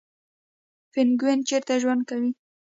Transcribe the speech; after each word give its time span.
پینګوین 0.91 1.39
چیرته 1.47 1.73
ژوند 1.81 2.01
کوي؟ 2.09 2.31